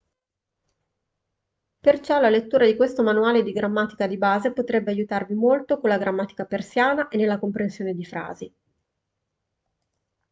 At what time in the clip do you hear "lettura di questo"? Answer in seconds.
2.31-3.03